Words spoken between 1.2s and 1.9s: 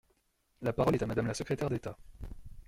la secrétaire